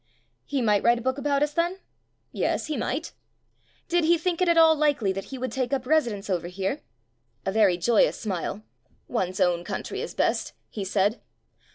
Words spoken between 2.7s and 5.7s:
might. Did he think it at all likely that he would